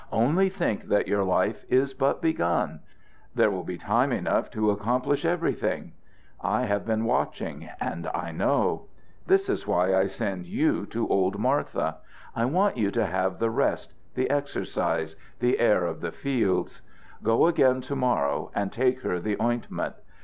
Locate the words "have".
6.63-6.87, 13.05-13.37